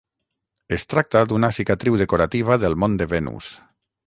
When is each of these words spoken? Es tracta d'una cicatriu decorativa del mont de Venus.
Es 0.77 0.85
tracta 0.93 1.21
d'una 1.33 1.51
cicatriu 1.59 2.01
decorativa 2.03 2.59
del 2.65 2.79
mont 2.85 3.01
de 3.05 3.11
Venus. 3.15 3.53